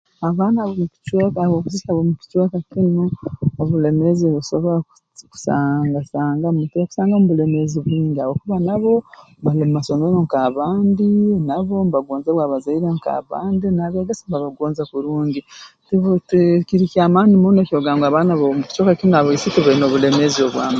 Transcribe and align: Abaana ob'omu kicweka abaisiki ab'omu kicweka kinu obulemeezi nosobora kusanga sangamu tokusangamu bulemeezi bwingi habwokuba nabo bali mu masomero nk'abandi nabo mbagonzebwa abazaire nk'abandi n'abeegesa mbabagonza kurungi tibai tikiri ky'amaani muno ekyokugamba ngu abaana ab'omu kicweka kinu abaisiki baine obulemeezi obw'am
Abaana 0.27 0.59
ob'omu 0.63 0.85
kicweka 0.93 1.39
abaisiki 1.43 1.87
ab'omu 1.91 2.13
kicweka 2.21 2.57
kinu 2.71 3.03
obulemeezi 3.61 4.25
nosobora 4.27 4.79
kusanga 5.31 5.99
sangamu 6.11 6.59
tokusangamu 6.71 7.25
bulemeezi 7.29 7.77
bwingi 7.85 8.17
habwokuba 8.19 8.57
nabo 8.67 8.93
bali 9.43 9.63
mu 9.67 9.73
masomero 9.77 10.17
nk'abandi 10.25 11.09
nabo 11.47 11.75
mbagonzebwa 11.87 12.41
abazaire 12.45 12.87
nk'abandi 12.95 13.65
n'abeegesa 13.71 14.23
mbabagonza 14.27 14.81
kurungi 14.91 15.41
tibai 15.85 16.21
tikiri 16.29 16.85
ky'amaani 16.93 17.35
muno 17.41 17.57
ekyokugamba 17.61 17.99
ngu 18.05 18.11
abaana 18.11 18.31
ab'omu 18.33 18.59
kicweka 18.63 18.93
kinu 18.99 19.15
abaisiki 19.15 19.59
baine 19.61 19.83
obulemeezi 19.85 20.39
obw'am 20.47 20.69